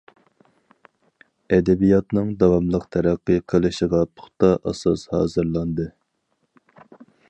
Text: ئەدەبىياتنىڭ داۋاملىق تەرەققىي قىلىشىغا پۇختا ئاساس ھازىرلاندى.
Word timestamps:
ئەدەبىياتنىڭ 1.57 2.33
داۋاملىق 2.41 2.89
تەرەققىي 2.97 3.39
قىلىشىغا 3.53 4.03
پۇختا 4.15 4.53
ئاساس 4.59 5.09
ھازىرلاندى. 5.17 5.91